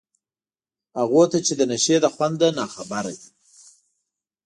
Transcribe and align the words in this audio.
هغو 0.99 1.21
ته 1.31 1.37
چي 1.45 1.53
د 1.57 1.61
نشې 1.71 1.95
له 2.03 2.09
خونده 2.15 2.47
ناخبر 2.59 3.05
دي 3.19 3.29